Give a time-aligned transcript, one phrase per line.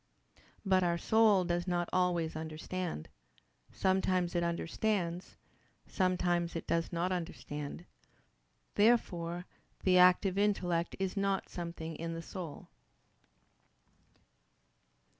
[0.65, 3.07] But our soul does not always understand:
[3.71, 5.35] sometimes it understands,
[5.85, 7.85] sometimes it does not understand.
[8.73, 9.45] Therefore
[9.83, 12.67] the active intellect is not something in our soul.